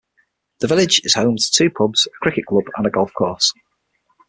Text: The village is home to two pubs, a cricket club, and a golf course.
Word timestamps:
The 0.61 0.65
village 0.67 1.01
is 1.03 1.13
home 1.13 1.35
to 1.37 1.51
two 1.51 1.69
pubs, 1.69 2.07
a 2.07 2.19
cricket 2.23 2.47
club, 2.47 2.63
and 2.75 2.87
a 2.87 2.89
golf 2.89 3.13
course. 3.13 3.53